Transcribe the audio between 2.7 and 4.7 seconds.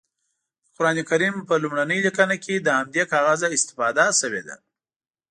همدې کاغذه استفاده شوې ده.